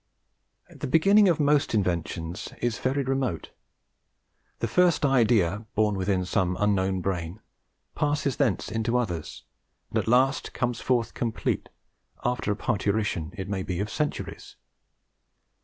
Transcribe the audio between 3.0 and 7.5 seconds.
remote. The first idea, born within some unknown brain,